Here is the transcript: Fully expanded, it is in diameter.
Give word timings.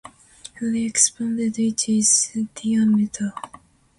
Fully 0.57 0.85
expanded, 0.85 1.59
it 1.59 1.87
is 1.87 2.31
in 2.33 2.49
diameter. 2.55 3.33